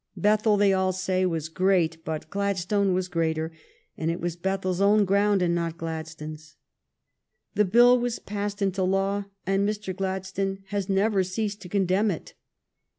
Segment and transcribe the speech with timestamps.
[0.17, 3.51] Bethell, they all say, was great, but Gladstone was greater,
[3.95, 6.55] and it was Bethells own ground and not Gladstone's.
[7.53, 9.95] The bill was passed into law, and Mr.
[9.95, 12.33] Gladstone has never ceased to condemn it.